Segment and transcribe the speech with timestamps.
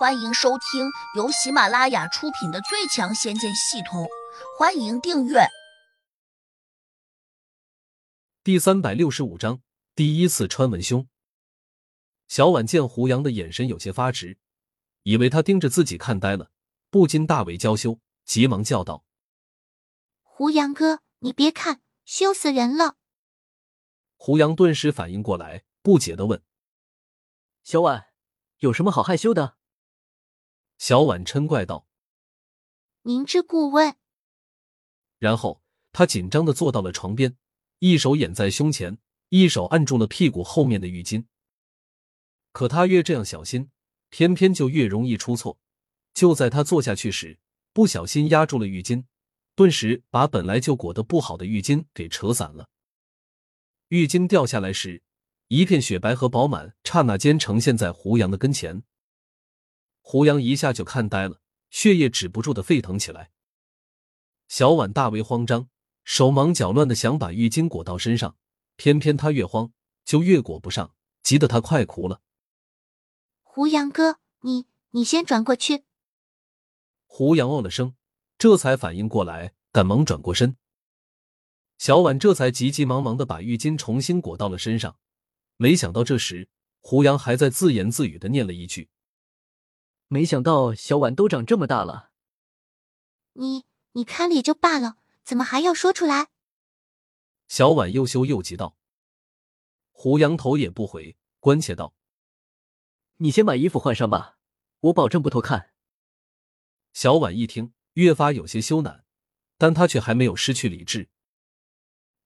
[0.00, 4.04] 欢迎收听由喜马拉雅出品的《最强仙剑系统》，
[4.58, 5.40] 欢迎订阅。
[8.42, 9.60] 第三百六十五章，
[9.94, 11.06] 第一次穿文胸。
[12.28, 14.38] 小婉见胡杨的眼神有些发直，
[15.02, 16.50] 以为他盯着自己看呆了，
[16.88, 19.04] 不禁大为娇羞，急忙叫道
[20.24, 22.96] ：“胡杨哥，你别看，羞死人了！”
[24.16, 26.42] 胡杨顿时反应过来，不解的问
[27.62, 28.06] ：“小婉，
[28.60, 29.56] 有什么好害羞的？”
[30.80, 31.86] 小婉嗔怪道
[33.04, 33.96] ：“明知故问。”
[35.20, 35.62] 然后
[35.92, 37.36] 他紧张的坐到了床边，
[37.80, 38.96] 一手掩在胸前，
[39.28, 41.26] 一手按住了屁股后面的浴巾。
[42.52, 43.70] 可他越这样小心，
[44.08, 45.58] 偏偏就越容易出错。
[46.14, 47.38] 就在他坐下去时，
[47.74, 49.04] 不小心压住了浴巾，
[49.54, 52.70] 顿时把本来就裹得不好的浴巾给扯散了。
[53.88, 55.02] 浴巾掉下来时，
[55.48, 58.82] 一片雪白和饱满，刹那间呈现在胡杨的跟前。
[60.10, 63.30] 胡杨一下就看呆了，血液止不住的沸腾起来。
[64.48, 65.68] 小婉大为慌张，
[66.02, 68.36] 手忙脚乱的想把浴巾裹到身上，
[68.74, 69.72] 偏偏她越慌
[70.04, 72.22] 就越裹不上，急得她快哭了。
[73.44, 75.84] 胡杨哥，你你先转过去。
[77.06, 77.94] 胡杨哦了声，
[78.36, 80.56] 这才反应过来，赶忙转过身。
[81.78, 84.96] 小婉这才急急忙忙的把浴巾重新裹到了身上，
[85.56, 86.48] 没想到这时
[86.80, 88.88] 胡杨还在自言自语的念了一句。
[90.12, 92.10] 没想到小婉都长这么大了，
[93.34, 96.30] 你你看了也就罢了，怎么还要说出来？
[97.46, 98.76] 小婉又羞又急道。
[99.92, 101.94] 胡杨头也不回，关切道
[103.18, 104.36] ：“你先把衣服换上吧，
[104.80, 105.70] 我保证不偷看。”
[106.92, 109.02] 小婉一听，越发有些羞赧，
[109.58, 111.08] 但她却还没有失去理智。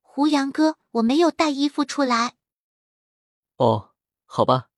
[0.00, 2.36] 胡杨哥，我没有带衣服出来。
[3.56, 3.92] 哦，
[4.24, 4.70] 好吧，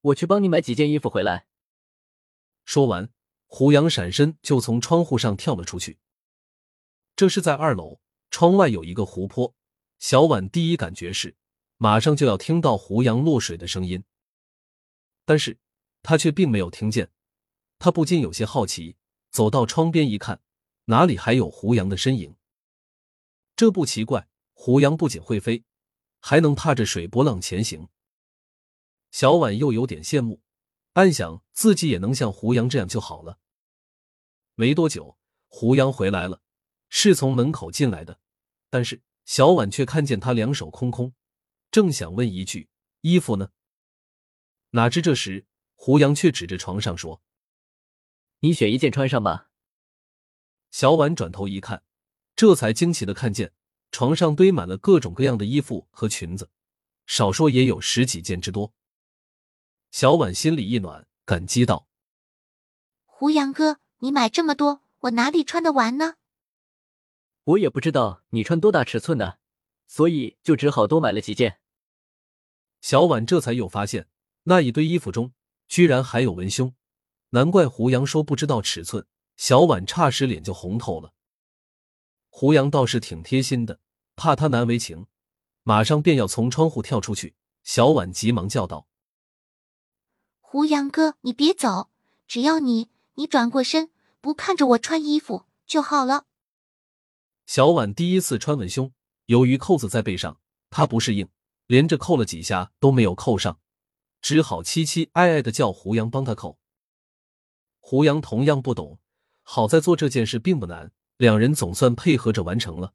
[0.00, 1.47] 我去帮你买几件衣服回来。
[2.68, 3.08] 说完，
[3.46, 5.98] 胡杨闪身就从窗户上跳了出去。
[7.16, 9.54] 这是在二楼，窗外有一个湖泊。
[9.98, 11.34] 小婉第一感觉是，
[11.78, 14.04] 马上就要听到胡杨落水的声音，
[15.24, 15.58] 但是
[16.02, 17.10] 他却并没有听见。
[17.78, 18.98] 他不禁有些好奇，
[19.30, 20.42] 走到窗边一看，
[20.84, 22.36] 哪里还有胡杨的身影？
[23.56, 25.64] 这不奇怪，胡杨不仅会飞，
[26.20, 27.88] 还能踏着水波浪前行。
[29.10, 30.42] 小婉又有点羡慕。
[30.98, 33.38] 暗想自己也能像胡杨这样就好了。
[34.56, 35.16] 没多久，
[35.46, 36.42] 胡杨回来了，
[36.88, 38.18] 是从门口进来的，
[38.68, 41.14] 但是小婉却看见他两手空空，
[41.70, 42.68] 正想问一句
[43.02, 43.50] ：“衣服呢？”
[44.70, 47.22] 哪知这时胡杨却指着床上说
[48.42, 49.50] ：“你选一件穿上吧。”
[50.72, 51.84] 小婉转头一看，
[52.34, 53.52] 这才惊奇的看见
[53.92, 56.50] 床上堆满了各种各样的衣服和裙子，
[57.06, 58.74] 少说也有十几件之多。
[59.90, 61.88] 小婉心里一暖，感激道
[63.04, 66.14] ：“胡杨哥，你买这么多，我哪里穿得完呢？”
[67.44, 69.38] 我也不知道你穿多大尺寸的，
[69.86, 71.60] 所以就只好多买了几件。
[72.80, 74.08] 小婉这才又发现，
[74.44, 75.32] 那一堆衣服中
[75.66, 76.74] 居然还有文胸，
[77.30, 79.06] 难怪胡杨说不知道尺寸。
[79.36, 81.12] 小婉差时脸就红透了。
[82.28, 83.80] 胡杨倒是挺贴心的，
[84.16, 85.06] 怕他难为情，
[85.62, 87.36] 马上便要从窗户跳出去。
[87.62, 88.87] 小婉急忙叫道。
[90.50, 91.90] 胡杨哥，你别走，
[92.26, 93.90] 只要你你转过身，
[94.22, 96.24] 不看着我穿衣服就好了。
[97.44, 98.90] 小婉第一次穿文胸，
[99.26, 101.28] 由于扣子在背上，她不适应，
[101.66, 103.60] 连着扣了几下都没有扣上，
[104.22, 106.58] 只好凄凄哀哀的叫胡杨帮她扣。
[107.78, 108.98] 胡杨同样不懂，
[109.42, 112.94] 好在做这件事并不难，两人总算配合着完成了。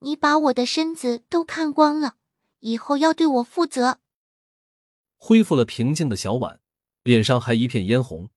[0.00, 2.16] 你把我的身子都看光了，
[2.60, 4.00] 以后要对我负责。
[5.16, 6.60] 恢复了平静的小婉，
[7.02, 8.30] 脸上还一片嫣红，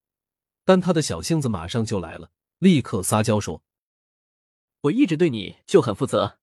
[0.66, 3.64] 但她的小性子马上就来了，立刻撒娇说
[4.82, 6.40] ：“我一直对你就很负责，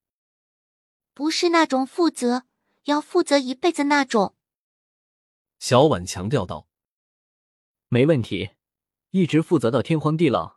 [1.14, 2.44] 不是那种负责，
[2.84, 4.36] 要负责一辈子那种。”
[5.58, 6.69] 小婉强调道
[7.88, 8.50] ：“没问题，
[9.11, 10.56] 一直负责到天荒地老。”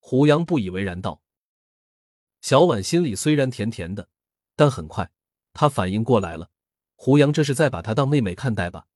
[0.00, 1.22] 胡杨不以为然道
[2.42, 4.08] ：“小婉心里虽然甜甜的，
[4.56, 5.12] 但很快
[5.52, 6.50] 她反应过来了。”
[7.00, 8.88] 胡杨这是在把她当妹妹看待吧？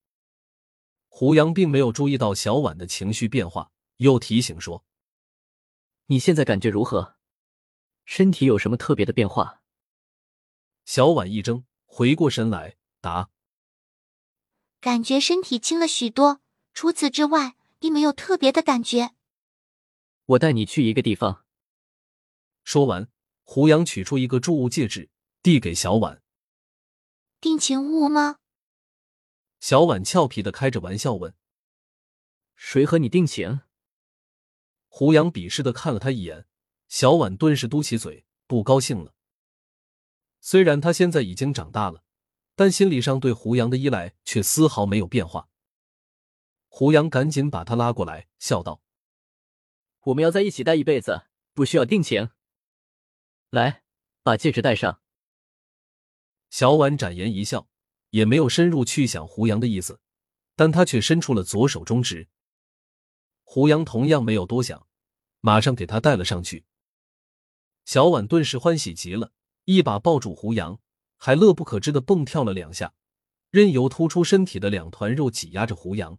[1.06, 4.84] 胡杨并没有注意到小婉的情绪变化，又提醒说
[6.06, 7.14] ：“你现在感觉如何？
[8.04, 9.62] 身体有什么特别的变化？”
[10.84, 13.30] 小婉一怔，回过神来答
[14.82, 16.40] ：“感觉身体轻了许多，
[16.74, 19.12] 除此之外，并没有特别的感觉。”
[20.26, 21.44] 我带你去一个地方。
[22.64, 23.08] 说完，
[23.44, 25.08] 胡杨取出一个铸物戒指，
[25.40, 26.21] 递给小婉。
[27.42, 28.38] 定情物吗？
[29.58, 31.34] 小婉俏皮的开着玩笑问。
[32.54, 33.62] 谁和你定情？
[34.86, 36.46] 胡杨鄙视的看了他一眼，
[36.86, 39.12] 小婉顿时嘟起嘴，不高兴了。
[40.40, 42.04] 虽然他现在已经长大了，
[42.54, 45.48] 但心理上对胡杨的依赖却丝毫没有变化。
[46.68, 48.80] 胡杨赶紧把他拉过来，笑道
[50.02, 52.30] ：“我们要在一起待一辈子，不需要定情。
[53.50, 53.82] 来，
[54.22, 55.00] 把戒指戴上。”
[56.52, 57.66] 小婉展颜一笑，
[58.10, 60.00] 也没有深入去想胡杨的意思，
[60.54, 62.28] 但他却伸出了左手中指。
[63.42, 64.86] 胡杨同样没有多想，
[65.40, 66.66] 马上给他戴了上去。
[67.86, 69.32] 小婉顿时欢喜极了，
[69.64, 70.78] 一把抱住胡杨，
[71.16, 72.92] 还乐不可支的蹦跳了两下，
[73.48, 76.18] 任由突出身体的两团肉挤压着胡杨。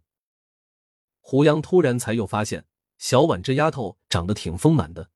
[1.20, 2.66] 胡杨突然才又发现，
[2.98, 5.10] 小婉这丫头长得挺丰满的。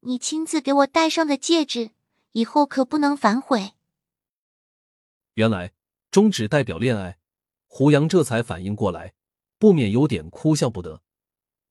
[0.00, 1.90] 你亲自给我戴上的戒指，
[2.36, 3.72] 以后可不能反悔。
[5.34, 5.72] 原来
[6.10, 7.18] 中指代表恋爱，
[7.66, 9.14] 胡杨这才反应过来。
[9.58, 11.02] 不免有点哭笑不得。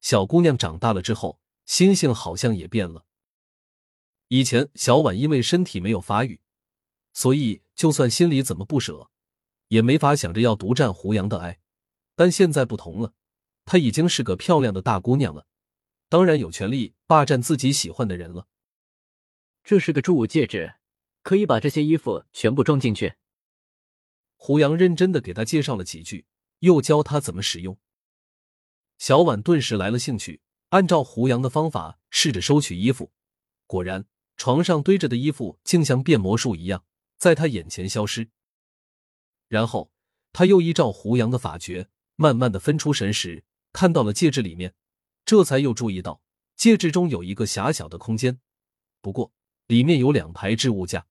[0.02, 3.06] 小姑娘长大了之后，心性好像也变了。
[4.30, 6.42] 以前小婉因为身体没有发育，
[7.14, 9.12] 所以就算心里怎么不舍，
[9.68, 11.60] 也没法想着要独占胡杨的爱。
[12.16, 13.14] 但现在不同了，
[13.66, 15.46] 她已经是个漂亮的大姑娘了，
[16.10, 18.48] 当然有权利霸占自己喜欢的人了。
[19.66, 20.76] 这是个祝武戒指，
[21.24, 23.16] 可以把这些衣服全部装进去。
[24.38, 26.26] 胡杨认真的给他介绍了几句。
[26.60, 27.78] 又教他怎么使用，
[28.98, 33.12] 小婉顿时来了兴趣，按照胡杨的方法试着收取衣服。
[33.68, 34.08] 果然，
[34.38, 36.86] 床上堆着的衣服竟像变魔术一样，
[37.18, 38.30] 在他眼前消失。
[39.48, 39.92] 然后，
[40.32, 44.74] 他又依照胡杨的法诀，慢慢的分出神识，看到了戒指里面，
[45.26, 46.22] 这才又注意到
[46.56, 48.40] 戒指中有一个狭小的空间，
[49.02, 49.34] 不过
[49.68, 51.08] 里面有两排置物架。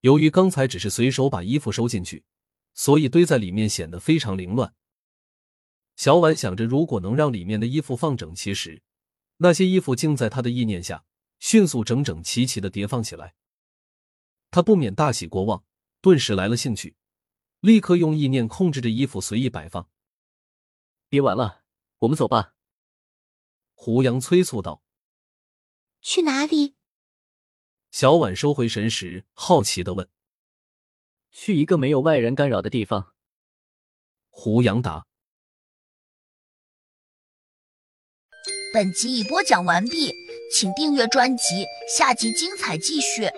[0.00, 2.24] 由于刚才只是随手把衣服收进去。
[2.74, 4.72] 所以堆在里面显得非常凌乱。
[5.96, 8.84] 小婉想着，如果能让里面的衣服放整齐时，
[9.38, 11.04] 那些衣服竟在她的意念下
[11.40, 13.34] 迅速整整齐齐的叠放起来。
[14.52, 15.64] 他不免大喜过望，
[16.00, 16.94] 顿时来了兴趣，
[17.58, 19.88] 立刻用意念控制着衣服随意摆放。
[21.08, 21.64] 别玩了，
[21.98, 22.54] 我们走吧。
[23.74, 24.84] 胡杨催促道。
[26.00, 26.76] 去哪里？
[27.90, 30.08] 小婉收回神识，好奇的问。
[31.30, 33.14] 去一个没有外人干扰的地方。
[34.28, 35.06] 胡杨答。
[38.72, 40.12] 本集已播讲完毕，
[40.52, 41.64] 请订阅专辑，
[41.96, 43.30] 下集精彩继续。